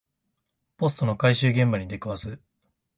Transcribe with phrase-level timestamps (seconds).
[0.77, 2.39] ポストの回収現場に出くわす